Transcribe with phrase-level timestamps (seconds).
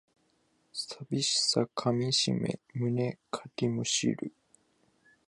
[0.73, 4.33] 寂しさかみしめ胸かきむしる